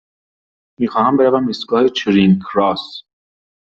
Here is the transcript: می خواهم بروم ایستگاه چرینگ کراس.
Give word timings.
می 0.79 0.87
خواهم 0.87 1.17
بروم 1.17 1.47
ایستگاه 1.47 1.89
چرینگ 1.89 2.41
کراس. 2.53 3.01